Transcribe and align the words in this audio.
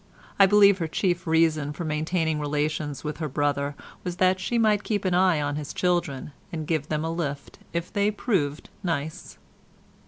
I 0.39 0.47
believe 0.47 0.79
her 0.79 0.87
chief 0.87 1.27
reason 1.27 1.73
for 1.73 1.85
maintaining 1.85 2.39
relations 2.39 3.03
with 3.03 3.17
her 3.17 3.27
brother 3.29 3.75
was 4.03 4.15
that 4.15 4.39
she 4.39 4.57
might 4.57 4.83
keep 4.83 5.05
an 5.05 5.13
eye 5.13 5.39
on 5.39 5.57
his 5.57 5.73
children 5.75 6.31
and 6.51 6.65
give 6.65 6.89
them 6.89 7.05
a 7.05 7.11
lift 7.11 7.59
if 7.71 7.93
they 7.93 8.09
proved 8.09 8.71
nice. 8.81 9.37